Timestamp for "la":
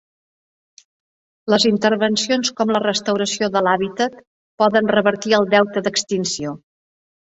2.77-2.83